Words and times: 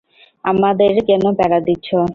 আমাদের 0.45 0.93
কেন 1.07 1.23
প্যারা 1.37 1.59
দিচ্ছো? 1.67 1.99